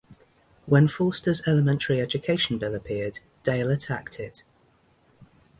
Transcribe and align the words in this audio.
When 0.65 0.87
Forster's 0.87 1.47
Elementary 1.47 2.01
Education 2.01 2.57
Bill 2.57 2.73
appeared, 2.73 3.19
Dale 3.43 3.69
attacked 3.69 4.19
it. 4.19 4.41